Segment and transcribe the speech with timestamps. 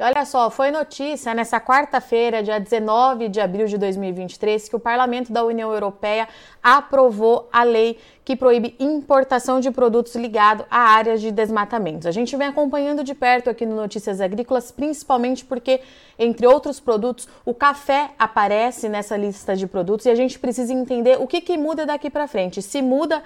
[0.00, 4.80] E olha só, foi notícia nessa quarta-feira, dia 19 de abril de 2023, que o
[4.80, 6.26] Parlamento da União Europeia
[6.62, 7.98] aprovou a lei
[8.30, 12.06] que proíbe importação de produtos ligados a áreas de desmatamentos.
[12.06, 15.80] A gente vem acompanhando de perto aqui no Notícias Agrícolas, principalmente porque,
[16.16, 21.20] entre outros produtos, o café aparece nessa lista de produtos e a gente precisa entender
[21.20, 22.62] o que, que muda daqui para frente.
[22.62, 23.20] Se muda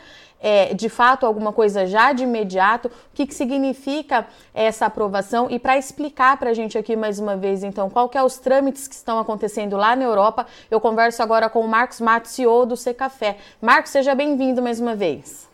[0.44, 5.58] é, de fato alguma coisa já de imediato, o que, que significa essa aprovação e
[5.58, 8.86] para explicar para a gente aqui mais uma vez, então, qual que é os trâmites
[8.86, 12.76] que estão acontecendo lá na Europa, eu converso agora com o Marcos Matos, CEO do
[12.76, 13.38] C Café.
[13.60, 15.48] Marcos, seja bem-vindo mais uma vez.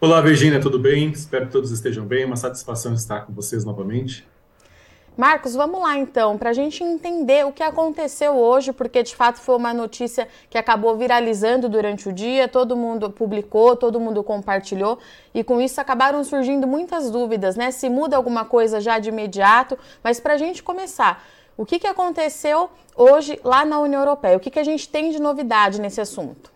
[0.00, 1.10] Olá, Virginia, tudo bem?
[1.10, 2.24] Espero que todos estejam bem.
[2.24, 4.24] Uma satisfação estar com vocês novamente.
[5.18, 9.40] Marcos, vamos lá então, para a gente entender o que aconteceu hoje, porque de fato
[9.40, 15.00] foi uma notícia que acabou viralizando durante o dia, todo mundo publicou, todo mundo compartilhou,
[15.34, 17.72] e com isso acabaram surgindo muitas dúvidas, né?
[17.72, 21.88] Se muda alguma coisa já de imediato, mas para a gente começar, o que, que
[21.88, 24.36] aconteceu hoje lá na União Europeia?
[24.36, 26.52] O que, que a gente tem de novidade nesse assunto?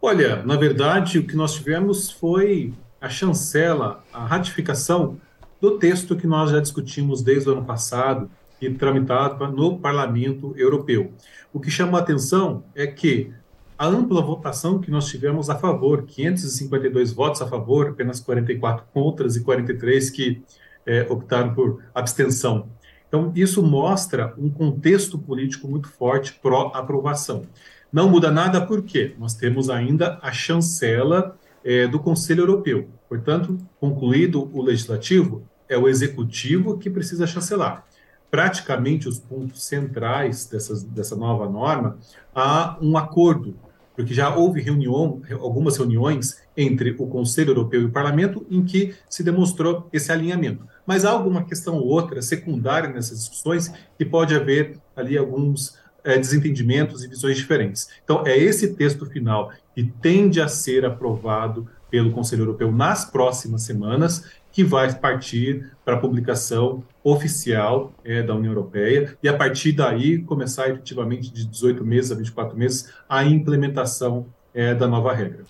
[0.00, 5.18] Olha, na verdade, o que nós tivemos foi a chancela, a ratificação
[5.60, 11.12] do texto que nós já discutimos desde o ano passado e tramitado no Parlamento Europeu.
[11.52, 13.32] O que chamou a atenção é que
[13.76, 19.34] a ampla votação que nós tivemos a favor, 552 votos a favor, apenas 44 contras
[19.34, 20.42] e 43 que
[20.86, 22.68] é, optaram por abstenção.
[23.08, 27.46] Então, isso mostra um contexto político muito forte pró-aprovação.
[27.92, 32.88] Não muda nada porque nós temos ainda a chancela é, do Conselho Europeu.
[33.08, 37.86] Portanto, concluído o legislativo, é o executivo que precisa chancelar.
[38.30, 41.98] Praticamente os pontos centrais dessas, dessa nova norma
[42.34, 43.56] há um acordo,
[43.96, 48.94] porque já houve reunião, algumas reuniões entre o Conselho Europeu e o Parlamento em que
[49.08, 50.66] se demonstrou esse alinhamento.
[50.86, 56.18] Mas há alguma questão ou outra secundária nessas discussões que pode haver ali alguns é,
[56.18, 57.88] desentendimentos e visões diferentes.
[58.04, 63.62] Então, é esse texto final que tende a ser aprovado pelo Conselho Europeu nas próximas
[63.62, 69.72] semanas, que vai partir para a publicação oficial é, da União Europeia, e a partir
[69.72, 75.44] daí começar efetivamente de 18 meses a 24 meses a implementação é, da nova regra.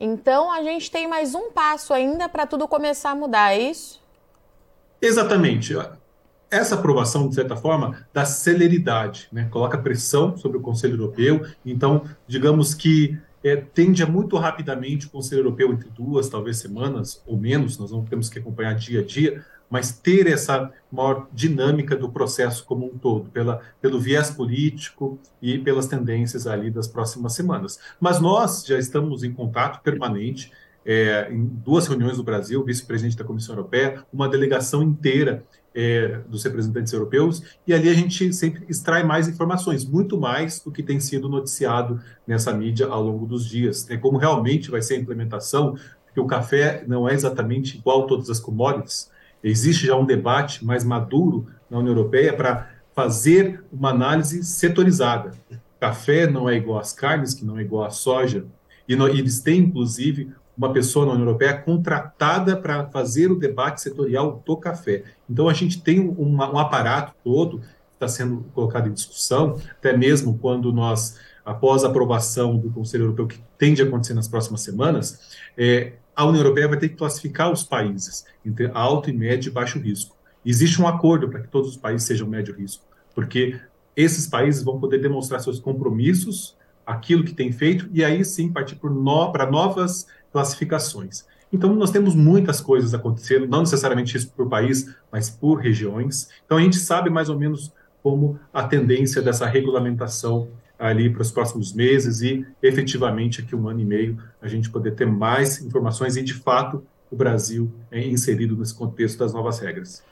[0.00, 4.00] Então, a gente tem mais um passo ainda para tudo começar a mudar, é isso?
[5.00, 5.74] Exatamente
[6.50, 9.48] essa aprovação, de certa forma, dá celeridade, né?
[9.50, 11.46] coloca pressão sobre o Conselho Europeu.
[11.64, 17.22] Então, digamos que é, tende a muito rapidamente o Conselho Europeu, entre duas, talvez semanas
[17.26, 21.94] ou menos, nós não temos que acompanhar dia a dia, mas ter essa maior dinâmica
[21.94, 27.34] do processo como um todo, pela, pelo viés político e pelas tendências ali das próximas
[27.34, 27.78] semanas.
[28.00, 30.50] Mas nós já estamos em contato permanente,
[30.86, 35.44] é, em duas reuniões do Brasil, vice-presidente da Comissão Europeia, uma delegação inteira
[35.78, 40.72] é, dos representantes europeus, e ali a gente sempre extrai mais informações, muito mais do
[40.72, 43.88] que tem sido noticiado nessa mídia ao longo dos dias.
[43.88, 48.06] É como realmente vai ser a implementação, porque o café não é exatamente igual a
[48.08, 49.08] todas as commodities.
[49.40, 55.30] Existe já um debate mais maduro na União Europeia para fazer uma análise setorizada.
[55.78, 58.44] Café não é igual às carnes, que não é igual à soja,
[58.88, 63.80] e, no, eles têm, inclusive, uma pessoa na União Europeia contratada para fazer o debate
[63.80, 65.04] setorial do café.
[65.30, 69.96] Então, a gente tem um, um aparato todo que está sendo colocado em discussão, até
[69.96, 74.60] mesmo quando nós, após a aprovação do Conselho Europeu, que tende a acontecer nas próximas
[74.62, 79.50] semanas, é, a União Europeia vai ter que classificar os países entre alto e médio
[79.50, 80.16] e baixo risco.
[80.44, 83.60] Existe um acordo para que todos os países sejam médio risco, porque
[83.94, 88.78] esses países vão poder demonstrar seus compromissos, aquilo que tem feito, e aí sim partir
[88.82, 91.24] no, para novas classificações.
[91.52, 96.28] Então, nós temos muitas coisas acontecendo, não necessariamente isso por país, mas por regiões.
[96.44, 97.72] Então, a gente sabe mais ou menos
[98.02, 103.80] como a tendência dessa regulamentação ali para os próximos meses e, efetivamente, aqui um ano
[103.80, 108.56] e meio, a gente poder ter mais informações e, de fato, o Brasil é inserido
[108.56, 110.04] nesse contexto das novas regras.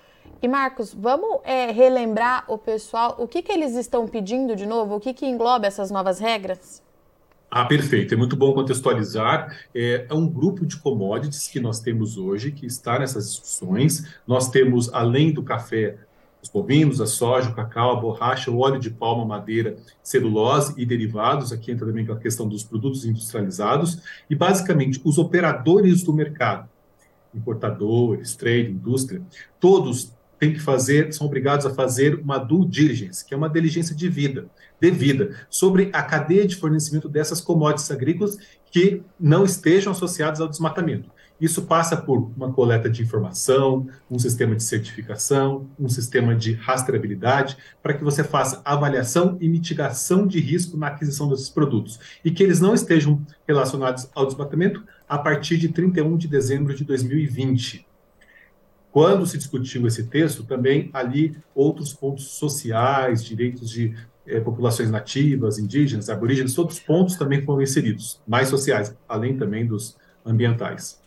[0.43, 4.97] E Marcos, vamos é, relembrar o pessoal o que, que eles estão pedindo de novo,
[4.97, 6.83] o que, que engloba essas novas regras?
[7.59, 8.13] Ah, perfeito.
[8.13, 9.57] É muito bom contextualizar.
[9.75, 14.15] É, é, um grupo de commodities que nós temos hoje, que está nessas discussões.
[14.27, 15.97] Nós temos, além do café,
[16.43, 20.85] os bovinos, a soja, o cacau, a borracha, o óleo de palma, madeira, celulose e
[20.85, 21.51] derivados.
[21.51, 24.03] Aqui entra também a questão dos produtos industrializados.
[24.29, 26.69] E, basicamente, os operadores do mercado,
[27.35, 29.23] importadores, trade, indústria,
[29.59, 33.95] todos têm que fazer, são obrigados a fazer uma due diligence, que é uma diligência
[33.95, 34.47] de vida
[34.81, 38.39] devida sobre a cadeia de fornecimento dessas commodities agrícolas
[38.71, 41.11] que não estejam associadas ao desmatamento.
[41.41, 47.59] Isso passa por uma coleta de informação, um sistema de certificação, um sistema de rastreabilidade,
[47.83, 52.43] para que você faça avaliação e mitigação de risco na aquisição desses produtos e que
[52.43, 57.86] eles não estejam relacionados ao desmatamento a partir de 31 de dezembro de 2020.
[58.97, 63.95] Quando se discutiu esse texto, também ali outros pontos sociais, direitos de
[64.27, 69.67] eh, populações nativas, indígenas, aborígenes, todos os pontos também foram inseridos, mais sociais, além também
[69.67, 70.99] dos ambientais.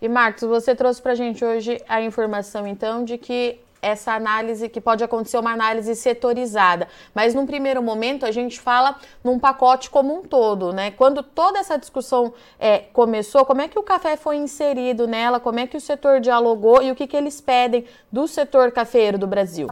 [0.00, 4.68] E Marcos, você trouxe para a gente hoje a informação, então, de que essa análise,
[4.68, 9.90] que pode acontecer uma análise setorizada, mas num primeiro momento a gente fala num pacote
[9.90, 10.90] como um todo, né?
[10.90, 15.60] Quando toda essa discussão é, começou, como é que o café foi inserido nela, como
[15.60, 19.26] é que o setor dialogou e o que, que eles pedem do setor cafeiro do
[19.26, 19.68] Brasil?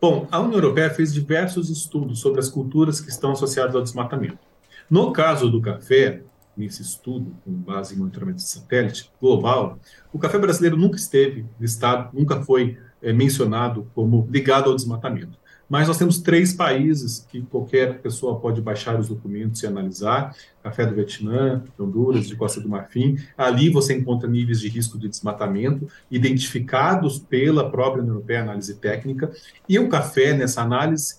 [0.00, 4.38] Bom, a União Europeia fez diversos estudos sobre as culturas que estão associadas ao desmatamento.
[4.90, 6.20] No caso do café,
[6.56, 9.78] nesse estudo, com base em monitoramento de satélite global,
[10.12, 15.38] o café brasileiro nunca esteve listado, nunca foi é, mencionado como ligado ao desmatamento.
[15.68, 20.84] Mas nós temos três países que qualquer pessoa pode baixar os documentos e analisar: café
[20.84, 23.16] do Vietnã, de Honduras, de Costa do Marfim.
[23.36, 29.32] Ali você encontra níveis de risco de desmatamento identificados pela própria União Europeia Análise Técnica.
[29.68, 31.18] E o café, nessa análise,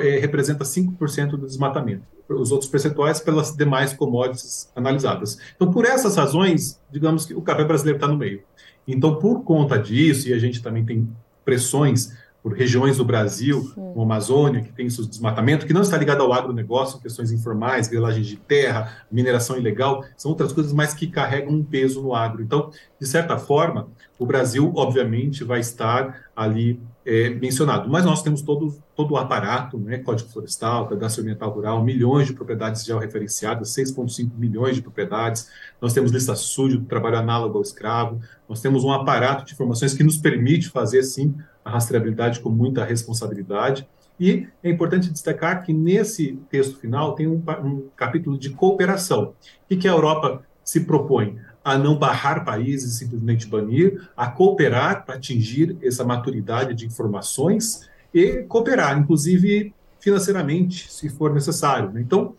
[0.00, 5.38] é, representa 5% do desmatamento os outros percentuais pelas demais commodities analisadas.
[5.54, 8.42] Então, por essas razões, digamos que o café brasileiro está no meio.
[8.86, 11.08] Então, por conta disso, e a gente também tem
[11.44, 12.12] pressões
[12.46, 16.22] por regiões do Brasil, como a Amazônia, que tem seus desmatamento, que não está ligado
[16.22, 21.52] ao agronegócio, questões informais, grilagem de terra, mineração ilegal, são outras coisas, mas que carregam
[21.52, 22.40] um peso no agro.
[22.40, 22.70] Então,
[23.00, 27.90] de certa forma, o Brasil, obviamente, vai estar ali é, mencionado.
[27.90, 32.32] Mas nós temos todo, todo o aparato, né, Código Florestal, Cadastro Ambiental Rural, milhões de
[32.32, 35.50] propriedades georreferenciadas, 6,5 milhões de propriedades,
[35.80, 39.94] nós temos lista suja do trabalho análogo ao escravo, nós temos um aparato de informações
[39.94, 41.34] que nos permite fazer, sim,
[41.66, 43.88] a rastreabilidade com muita responsabilidade.
[44.18, 49.34] E é importante destacar que nesse texto final tem um, um capítulo de cooperação.
[49.70, 51.38] O que a Europa se propõe?
[51.66, 58.44] a não barrar países, simplesmente banir, a cooperar para atingir essa maturidade de informações e
[58.44, 61.90] cooperar, inclusive financeiramente, se for necessário.
[61.90, 62.00] Né?
[62.00, 62.36] Então,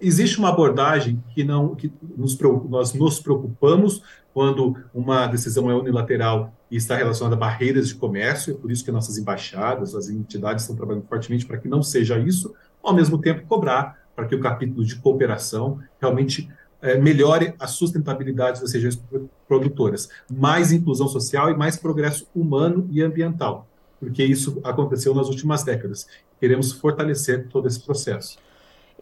[0.00, 2.38] existe uma abordagem que não que nos,
[2.68, 4.02] nós nos preocupamos
[4.32, 8.84] quando uma decisão é unilateral e está relacionada a barreiras de comércio, é por isso
[8.84, 13.18] que nossas embaixadas, as entidades estão trabalhando fortemente para que não seja isso, ao mesmo
[13.18, 16.48] tempo cobrar para que o capítulo de cooperação realmente
[16.80, 19.00] é, melhore a sustentabilidade das regiões
[19.46, 23.66] produtoras, mais inclusão social e mais progresso humano e ambiental,
[23.98, 26.06] porque isso aconteceu nas últimas décadas.
[26.38, 28.38] Queremos fortalecer todo esse processo.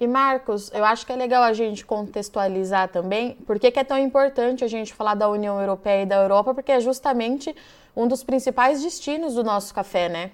[0.00, 3.98] E Marcos, eu acho que é legal a gente contextualizar também por que é tão
[3.98, 7.54] importante a gente falar da União Europeia e da Europa, porque é justamente
[7.96, 10.30] um dos principais destinos do nosso café, né?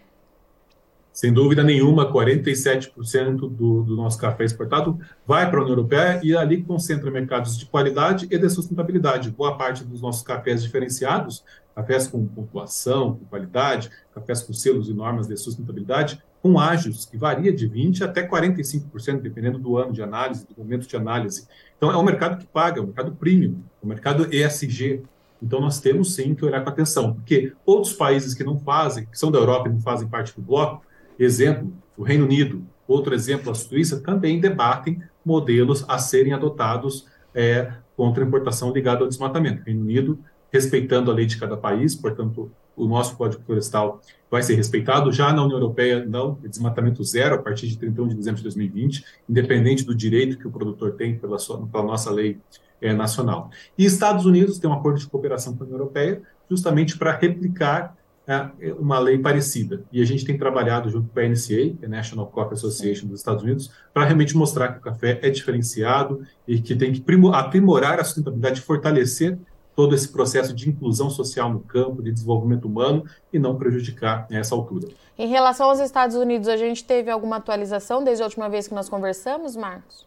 [1.14, 6.36] sem dúvida nenhuma, 47% do, do nosso café exportado vai para a União Europeia e
[6.36, 9.30] ali concentra mercados de qualidade e de sustentabilidade.
[9.30, 14.92] Boa parte dos nossos cafés diferenciados, cafés com pontuação, com qualidade, cafés com selos e
[14.92, 20.02] normas de sustentabilidade, com ágios, que varia de 20% até 45%, dependendo do ano de
[20.02, 21.48] análise, do momento de análise.
[21.74, 25.02] Então, é um mercado que paga, é um mercado premium, é um mercado ESG,
[25.42, 29.18] então, nós temos sim que olhar com atenção, porque outros países que não fazem, que
[29.18, 30.84] são da Europa e não fazem parte do bloco,
[31.18, 37.72] Exemplo, o Reino Unido, outro exemplo, a Suíça, também debatem modelos a serem adotados é,
[37.96, 39.62] contra a importação ligada ao desmatamento.
[39.64, 40.18] Reino Unido,
[40.52, 44.00] respeitando a lei de cada país, portanto, o nosso Código Florestal
[44.30, 45.12] vai ser respeitado.
[45.12, 48.44] Já na União Europeia, não, é desmatamento zero a partir de 31 de dezembro de
[48.44, 52.38] 2020, independente do direito que o produtor tem pela, sua, pela nossa lei
[52.80, 53.50] é, nacional.
[53.78, 57.96] E Estados Unidos tem um acordo de cooperação com a União Europeia, justamente para replicar
[58.26, 59.84] é uma lei parecida.
[59.92, 63.42] E a gente tem trabalhado junto com a NCA, a National Coffee Association dos Estados
[63.42, 67.04] Unidos, para realmente mostrar que o café é diferenciado e que tem que
[67.34, 69.38] aprimorar a sustentabilidade, fortalecer
[69.74, 74.54] todo esse processo de inclusão social no campo, de desenvolvimento humano e não prejudicar nessa
[74.54, 74.88] altura.
[75.18, 78.74] Em relação aos Estados Unidos, a gente teve alguma atualização desde a última vez que
[78.74, 80.06] nós conversamos, Marcos?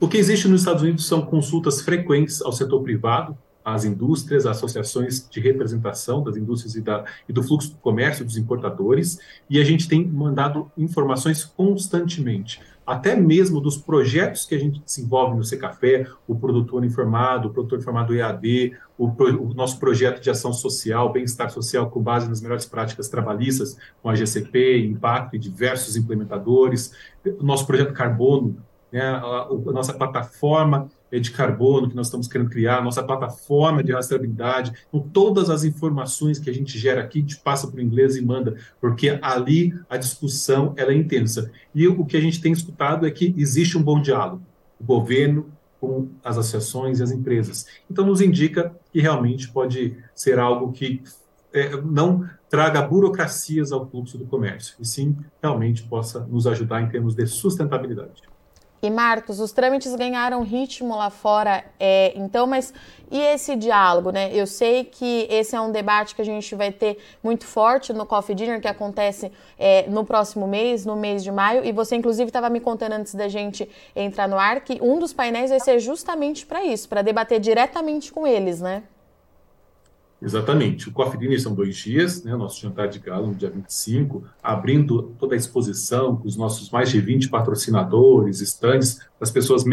[0.00, 4.56] O que existe nos Estados Unidos são consultas frequentes ao setor privado as indústrias, as
[4.56, 9.18] associações de representação das indústrias e, da, e, do fluxo do comércio dos importadores,
[9.48, 15.36] e a gente tem mandado informações constantemente, até mesmo dos projetos que a gente desenvolve
[15.36, 20.52] no Secafé, o produtor informado, o produtor informado EAD, o, o nosso projeto de ação
[20.52, 25.96] social, bem-estar social com base nas melhores práticas trabalhistas, com a GCP, Impacto e diversos
[25.96, 26.92] implementadores,
[27.24, 28.56] o nosso projeto Carbono,
[28.90, 33.92] né, a, a nossa plataforma de carbono que nós estamos querendo criar, nossa plataforma de
[33.92, 37.82] rastreabilidade, com todas as informações que a gente gera aqui, a gente passa para o
[37.82, 41.50] inglês e manda, porque ali a discussão ela é intensa.
[41.74, 44.42] E o que a gente tem escutado é que existe um bom diálogo.
[44.80, 45.46] O governo
[45.80, 47.66] com as associações e as empresas.
[47.90, 51.02] Então, nos indica que realmente pode ser algo que
[51.52, 56.88] é, não traga burocracias ao fluxo do comércio, e sim realmente possa nos ajudar em
[56.88, 58.22] termos de sustentabilidade.
[58.82, 62.74] E Marcos, os trâmites ganharam ritmo lá fora, é, então, mas
[63.12, 64.30] e esse diálogo, né?
[64.32, 68.04] Eu sei que esse é um debate que a gente vai ter muito forte no
[68.04, 72.30] Coffee Dinner, que acontece é, no próximo mês, no mês de maio, e você, inclusive,
[72.30, 75.78] estava me contando antes da gente entrar no ar que um dos painéis vai ser
[75.78, 78.82] justamente para isso, para debater diretamente com eles, né?
[80.22, 80.88] Exatamente.
[80.88, 82.36] O Coffee Dinner são dois dias, né?
[82.36, 86.90] Nosso jantar de gala no dia 25, abrindo toda a exposição com os nossos mais
[86.90, 89.64] de 20 patrocinadores, estandes, para as pessoas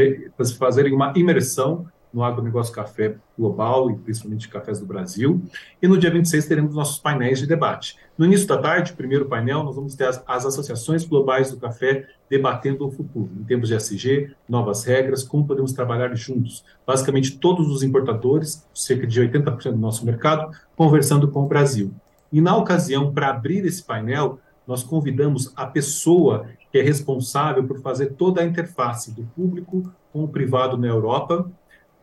[0.58, 5.42] fazerem uma imersão no agronegócio café global e principalmente cafés do Brasil.
[5.82, 7.98] E no dia 26 teremos nossos painéis de debate.
[8.18, 12.08] No início da tarde, primeiro painel, nós vamos ter as, as associações globais do café
[12.30, 16.63] debatendo o futuro, em termos de SG, novas regras, como podemos trabalhar juntos.
[16.86, 21.94] Basicamente, todos os importadores, cerca de 80% do nosso mercado, conversando com o Brasil.
[22.32, 27.82] E na ocasião, para abrir esse painel, nós convidamos a pessoa que é responsável por
[27.82, 31.50] fazer toda a interface do público com o privado na Europa,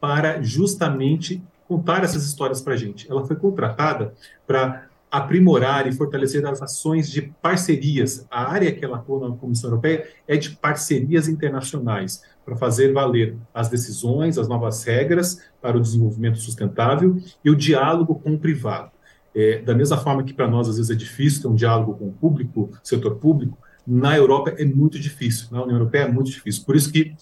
[0.00, 3.10] para justamente contar essas histórias para a gente.
[3.10, 4.14] Ela foi contratada
[4.46, 8.26] para aprimorar e fortalecer as ações de parcerias.
[8.30, 13.36] A área que ela atua na Comissão Europeia é de parcerias internacionais, para fazer valer
[13.52, 18.90] as decisões, as novas regras para o desenvolvimento sustentável e o diálogo com o privado.
[19.34, 22.08] É, da mesma forma que para nós às vezes é difícil ter um diálogo com
[22.08, 26.64] o público, setor público, na Europa é muito difícil, na União Europeia é muito difícil.
[26.64, 27.14] Por isso que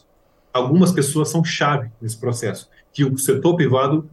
[0.54, 4.08] algumas pessoas são chave nesse processo, que o setor privado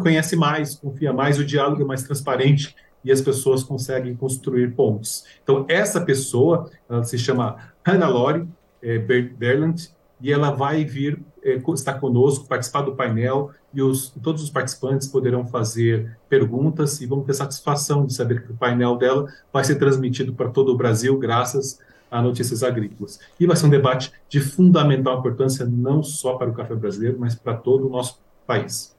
[0.00, 5.24] conhece mais, confia mais, o diálogo é mais transparente e as pessoas conseguem construir pontos.
[5.40, 8.48] Então, essa pessoa, ela se chama Hannah Lori
[8.82, 14.42] é, Berland, e ela vai vir é, estar conosco, participar do painel, e os, todos
[14.42, 19.32] os participantes poderão fazer perguntas e vão ter satisfação de saber que o painel dela
[19.52, 21.78] vai ser transmitido para todo o Brasil, graças
[22.10, 23.20] a Notícias Agrícolas.
[23.38, 27.34] E vai ser um debate de fundamental importância, não só para o café brasileiro, mas
[27.34, 28.96] para todo o nosso país.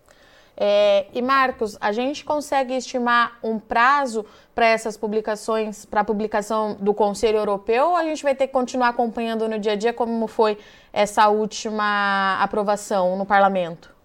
[0.62, 6.76] É, e Marcos, a gente consegue estimar um prazo para essas publicações, para a publicação
[6.82, 9.94] do Conselho Europeu, ou a gente vai ter que continuar acompanhando no dia a dia
[9.94, 10.58] como foi
[10.92, 13.99] essa última aprovação no parlamento?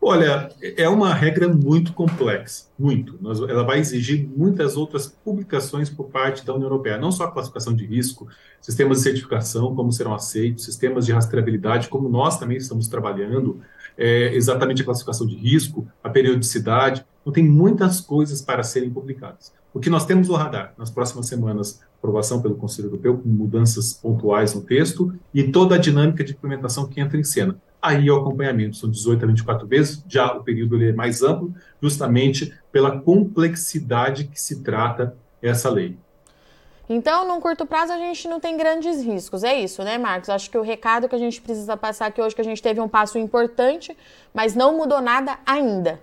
[0.00, 3.18] Olha, é uma regra muito complexa, muito.
[3.48, 7.74] Ela vai exigir muitas outras publicações por parte da União Europeia, não só a classificação
[7.74, 8.28] de risco,
[8.60, 13.60] sistemas de certificação, como serão aceitos, sistemas de rastreabilidade, como nós também estamos trabalhando,
[13.96, 17.04] é, exatamente a classificação de risco, a periodicidade.
[17.20, 19.52] Então, tem muitas coisas para serem publicadas.
[19.74, 23.92] O que nós temos no radar nas próximas semanas, aprovação pelo Conselho Europeu, com mudanças
[23.92, 28.16] pontuais no texto e toda a dinâmica de implementação que entra em cena aí o
[28.16, 33.00] acompanhamento, são 18 a 24 vezes, já o período ele é mais amplo, justamente pela
[33.00, 35.96] complexidade que se trata essa lei.
[36.90, 39.44] Então, num curto prazo, a gente não tem grandes riscos.
[39.44, 40.30] É isso, né, Marcos?
[40.30, 42.62] Acho que o recado que a gente precisa passar aqui hoje é que a gente
[42.62, 43.94] teve um passo importante,
[44.32, 46.00] mas não mudou nada ainda.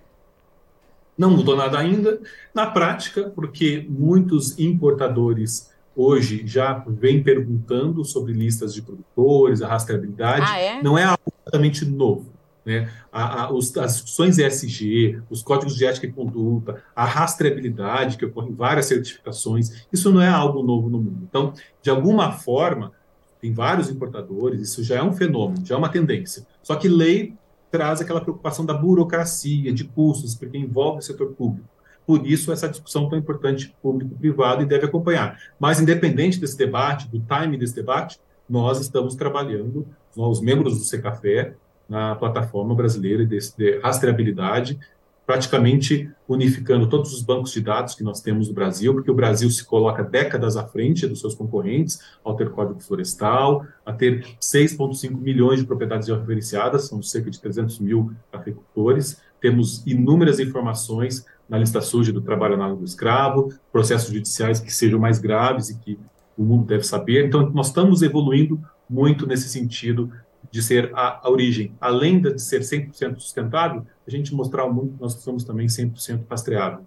[1.18, 2.22] Não mudou nada ainda
[2.54, 10.46] na prática, porque muitos importadores hoje já vem perguntando sobre listas de produtores, a rastreabilidade.
[10.48, 10.84] Ah, é?
[10.84, 12.34] Não é algo exatamente novo.
[12.66, 12.90] Né?
[13.12, 18.26] A, a, os, as discussões ESG, os códigos de ética e conduta, a rastreabilidade, que
[18.26, 21.20] ocorre em várias certificações, isso não é algo novo no mundo.
[21.30, 22.92] Então, de alguma forma,
[23.40, 26.46] tem vários importadores, isso já é um fenômeno, já é uma tendência.
[26.64, 27.36] Só que lei
[27.70, 31.68] traz aquela preocupação da burocracia, de custos, porque envolve o setor público.
[32.08, 35.40] Por isso, essa discussão tão importante público-privado e deve acompanhar.
[35.60, 41.56] Mas, independente desse debate, do time desse debate, nós estamos trabalhando, os membros do Secafé,
[41.88, 44.80] na plataforma brasileira de, de rastreabilidade,
[45.26, 49.50] praticamente unificando todos os bancos de dados que nós temos no Brasil, porque o Brasil
[49.50, 55.20] se coloca décadas à frente dos seus concorrentes, ao ter código florestal, a ter 6,5
[55.20, 61.82] milhões de propriedades referenciadas, são cerca de 300 mil agricultores, temos inúmeras informações na lista
[61.82, 66.00] suja do trabalho análogo do escravo, processos judiciais que sejam mais graves e que
[66.38, 67.26] o mundo deve saber.
[67.26, 70.12] Então, nós estamos evoluindo muito nesse sentido
[70.52, 71.74] de ser a, a origem.
[71.82, 76.24] Além de ser 100% sustentável, a gente mostrar ao mundo que nós somos também 100%
[76.30, 76.86] rastreável.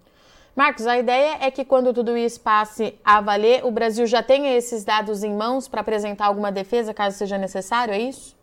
[0.55, 4.57] Marcos, a ideia é que quando tudo isso passe a valer, o Brasil já tenha
[4.57, 8.35] esses dados em mãos para apresentar alguma defesa, caso seja necessário, é isso?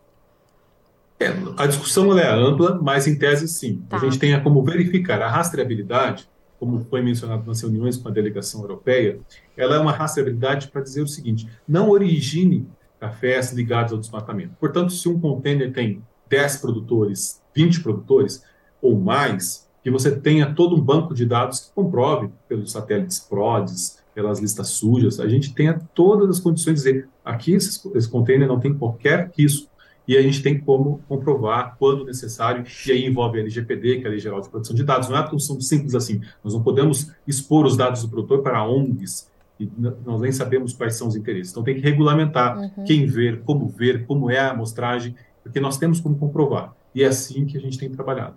[1.19, 3.83] É, a discussão é ampla, mas em tese sim.
[3.89, 3.97] Tá.
[3.97, 8.63] A gente tem como verificar a rastreabilidade, como foi mencionado nas reuniões com a delegação
[8.63, 9.19] europeia,
[9.57, 12.67] ela é uma rastreabilidade para dizer o seguinte: não origine
[12.99, 14.55] cafés ligados ao desmatamento.
[14.59, 18.43] Portanto, se um container tem 10 produtores, 20 produtores
[18.81, 23.99] ou mais, que você tenha todo um banco de dados que comprove pelos satélites PRODES,
[24.15, 28.59] pelas listas sujas, a gente tenha todas as condições de dizer aqui esse, container não
[28.59, 29.71] tem qualquer risco
[30.07, 34.07] e a gente tem como comprovar quando necessário, e aí envolve a LGPD, que é
[34.07, 37.13] a Lei Geral de Proteção de Dados, não é tão simples assim, nós não podemos
[37.27, 39.71] expor os dados do produtor para ONGs, e
[40.05, 42.85] nós nem sabemos quais são os interesses, então tem que regulamentar uhum.
[42.85, 47.07] quem ver, como ver, como é a amostragem, porque nós temos como comprovar, e é
[47.07, 48.37] assim que a gente tem trabalhado.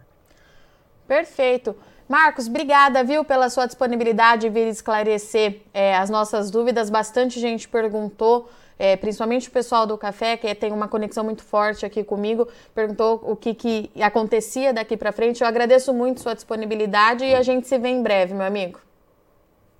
[1.08, 1.76] Perfeito.
[2.08, 6.90] Marcos, obrigada, viu, pela sua disponibilidade de vir esclarecer é, as nossas dúvidas.
[6.90, 8.50] Bastante gente perguntou
[8.80, 13.20] é, principalmente o pessoal do café, que tem uma conexão muito forte aqui comigo, perguntou
[13.24, 15.42] o que, que acontecia daqui para frente.
[15.42, 18.80] Eu agradeço muito sua disponibilidade e a gente se vê em breve, meu amigo.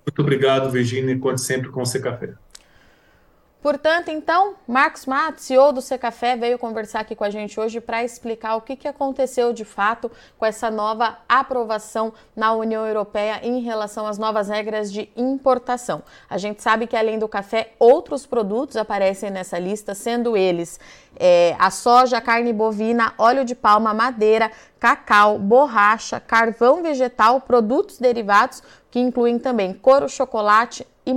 [0.06, 1.18] Muito obrigado, Virginia.
[1.18, 2.34] Conte sempre com o Café.
[3.62, 8.02] Portanto, então, Marcos Matos, CEO do Secafé, veio conversar aqui com a gente hoje para
[8.02, 13.60] explicar o que, que aconteceu de fato com essa nova aprovação na União Europeia em
[13.60, 16.02] relação às novas regras de importação.
[16.28, 20.80] A gente sabe que, além do café, outros produtos aparecem nessa lista, sendo eles
[21.18, 28.62] é, a soja, carne bovina, óleo de palma, madeira, cacau, borracha, carvão vegetal, produtos derivados,
[28.90, 31.12] que incluem também couro, chocolate e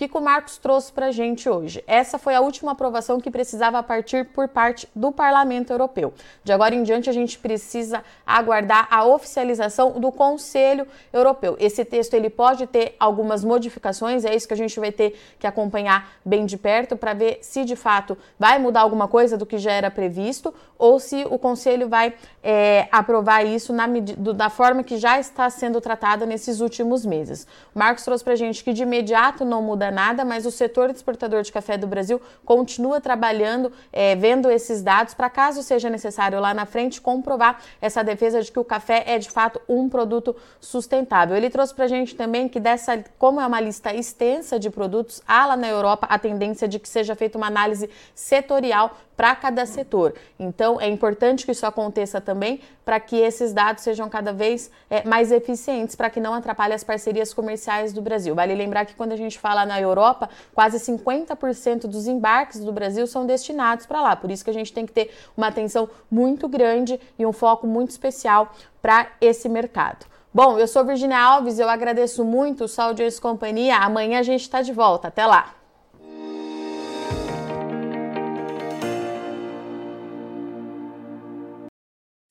[0.00, 1.84] móveis que, o Marcos trouxe para a gente hoje?
[1.86, 6.14] Essa foi a última aprovação que precisava partir por parte do Parlamento Europeu.
[6.42, 11.56] De agora em diante, a gente precisa aguardar a oficialização do Conselho Europeu.
[11.58, 15.46] Esse texto ele pode ter algumas modificações, é isso que a gente vai ter que
[15.46, 19.58] acompanhar bem de perto para ver se de fato vai mudar alguma coisa do que
[19.58, 23.86] já era previsto ou se o Conselho vai é, aprovar isso na,
[24.34, 27.46] da forma que já está sendo tratada nesses últimos meses.
[27.74, 30.90] O Marcos trouxe para a gente que de imediato não muda nada, mas o setor
[30.90, 36.40] exportador de café do Brasil continua trabalhando, é, vendo esses dados para caso seja necessário
[36.40, 40.34] lá na frente comprovar essa defesa de que o café é de fato um produto
[40.60, 41.36] sustentável.
[41.36, 45.22] Ele trouxe para a gente também que dessa, como é uma lista extensa de produtos,
[45.26, 49.66] há lá na Europa a tendência de que seja feita uma análise setorial para cada
[49.66, 50.14] setor.
[50.38, 55.06] Então, é importante que isso aconteça também para que esses dados sejam cada vez é,
[55.06, 58.34] mais eficientes, para que não atrapalhe as parcerias comerciais do Brasil.
[58.34, 63.06] Vale lembrar que quando a gente fala na Europa, quase 50% dos embarques do Brasil
[63.06, 64.16] são destinados para lá.
[64.16, 67.66] Por isso que a gente tem que ter uma atenção muito grande e um foco
[67.66, 70.06] muito especial para esse mercado.
[70.32, 73.76] Bom, eu sou Virginia Alves, eu agradeço muito o Saúde e Companhia.
[73.78, 75.08] Amanhã a gente está de volta.
[75.08, 75.59] Até lá!